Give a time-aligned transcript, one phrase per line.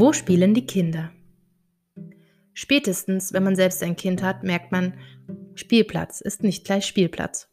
[0.00, 1.10] Wo spielen die Kinder?
[2.54, 4.94] Spätestens, wenn man selbst ein Kind hat, merkt man,
[5.56, 7.48] Spielplatz ist nicht gleich Spielplatz.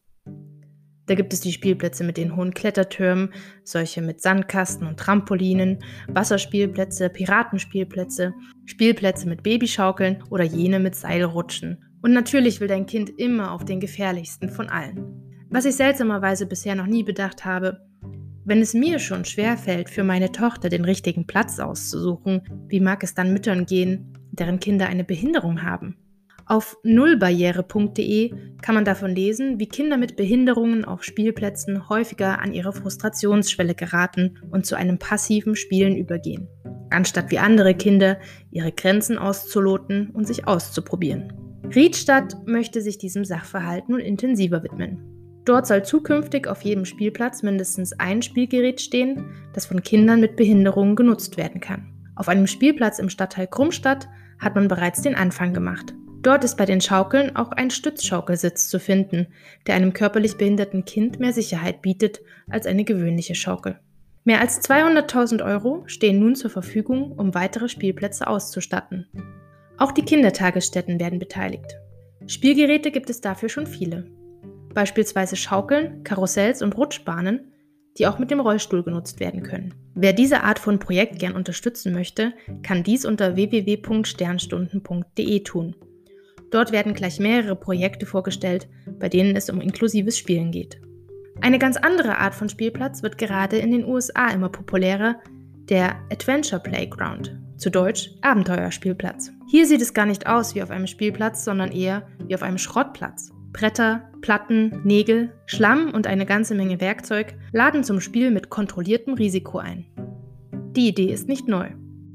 [1.08, 7.10] Da gibt es die Spielplätze mit den hohen Klettertürmen, solche mit Sandkasten und Trampolinen, Wasserspielplätze,
[7.10, 11.84] Piratenspielplätze, Spielplätze mit Babyschaukeln oder jene mit Seilrutschen.
[12.04, 15.48] Und natürlich will dein Kind immer auf den gefährlichsten von allen.
[15.50, 17.82] Was ich seltsamerweise bisher noch nie bedacht habe,
[18.46, 23.04] wenn es mir schon schwer fällt, für meine Tochter den richtigen Platz auszusuchen, wie mag
[23.04, 25.98] es dann Müttern gehen, deren Kinder eine Behinderung haben?
[26.48, 32.72] Auf nullbarriere.de kann man davon lesen, wie Kinder mit Behinderungen auf Spielplätzen häufiger an ihre
[32.72, 36.48] Frustrationsschwelle geraten und zu einem passiven Spielen übergehen,
[36.92, 38.20] anstatt wie andere Kinder
[38.52, 41.34] ihre Grenzen auszuloten und sich auszuprobieren.
[41.74, 45.15] Riedstadt möchte sich diesem Sachverhalt nun intensiver widmen.
[45.46, 50.96] Dort soll zukünftig auf jedem Spielplatz mindestens ein Spielgerät stehen, das von Kindern mit Behinderungen
[50.96, 51.88] genutzt werden kann.
[52.16, 55.94] Auf einem Spielplatz im Stadtteil Krummstadt hat man bereits den Anfang gemacht.
[56.24, 59.28] Dort ist bei den Schaukeln auch ein Stützschaukelsitz zu finden,
[59.68, 63.80] der einem körperlich behinderten Kind mehr Sicherheit bietet als eine gewöhnliche Schaukel.
[64.24, 69.08] Mehr als 200.000 Euro stehen nun zur Verfügung, um weitere Spielplätze auszustatten.
[69.78, 71.78] Auch die Kindertagesstätten werden beteiligt.
[72.26, 74.10] Spielgeräte gibt es dafür schon viele
[74.76, 77.52] beispielsweise Schaukeln, Karussells und Rutschbahnen,
[77.98, 79.74] die auch mit dem Rollstuhl genutzt werden können.
[79.96, 85.76] Wer diese Art von Projekt gern unterstützen möchte, kann dies unter www.sternstunden.de tun.
[86.52, 88.68] Dort werden gleich mehrere Projekte vorgestellt,
[89.00, 90.80] bei denen es um inklusives Spielen geht.
[91.42, 95.18] Eine ganz andere Art von Spielplatz wird gerade in den USA immer populärer,
[95.70, 99.32] der Adventure Playground, zu Deutsch Abenteuerspielplatz.
[99.50, 102.58] Hier sieht es gar nicht aus wie auf einem Spielplatz, sondern eher wie auf einem
[102.58, 103.32] Schrottplatz.
[103.56, 109.60] Bretter, Platten, Nägel, Schlamm und eine ganze Menge Werkzeug laden zum Spiel mit kontrolliertem Risiko
[109.60, 109.86] ein.
[110.76, 111.70] Die Idee ist nicht neu.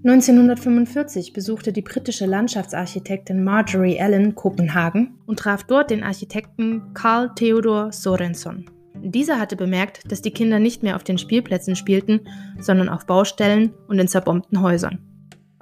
[0.04, 7.90] 1945 besuchte die britische Landschaftsarchitektin Marjorie Allen Kopenhagen und traf dort den Architekten Carl Theodor
[7.90, 8.66] Sorenson.
[9.02, 12.20] Dieser hatte bemerkt, dass die Kinder nicht mehr auf den Spielplätzen spielten,
[12.58, 15.09] sondern auf Baustellen und in zerbombten Häusern.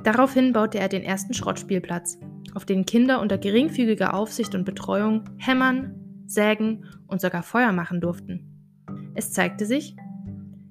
[0.04, 2.18] Daraufhin baute er den ersten Schrottspielplatz,
[2.54, 5.94] auf den Kinder unter geringfügiger Aufsicht und Betreuung hämmern,
[6.26, 8.84] sägen und sogar Feuer machen durften.
[9.14, 9.96] Es zeigte sich,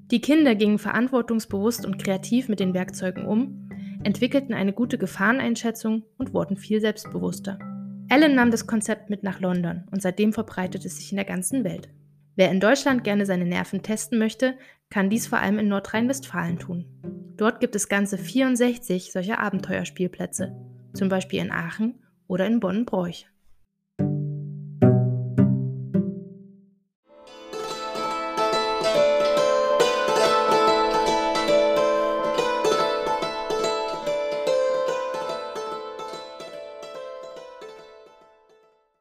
[0.09, 3.69] die Kinder gingen verantwortungsbewusst und kreativ mit den Werkzeugen um,
[4.03, 7.59] entwickelten eine gute Gefahreneinschätzung und wurden viel selbstbewusster.
[8.09, 11.65] Allen nahm das Konzept mit nach London und seitdem verbreitet es sich in der ganzen
[11.65, 11.89] Welt.
[12.37, 14.59] Wer in Deutschland gerne seine Nerven testen möchte,
[14.91, 16.85] kann dies vor allem in Nordrhein-Westfalen tun.
[17.35, 20.55] Dort gibt es ganze 64 solcher Abenteuerspielplätze
[20.93, 21.95] zum Beispiel in Aachen
[22.27, 23.27] oder in Bonn-Broich.